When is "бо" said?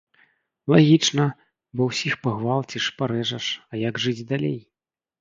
1.75-1.81